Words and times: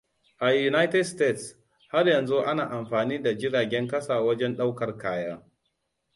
A 0.45 0.47
Unites 0.69 1.09
States, 1.11 1.43
har 1.91 2.07
yanzu 2.07 2.39
ana 2.39 2.63
amfani 2.65 3.23
da 3.23 3.37
jiragen 3.37 3.87
ƙasa 3.87 4.21
wajen 4.21 4.55
ɗaukar 4.55 4.97
kaya. 4.97 5.43